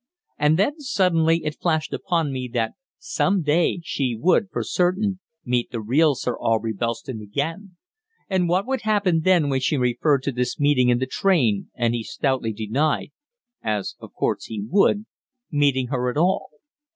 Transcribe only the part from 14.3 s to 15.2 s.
he would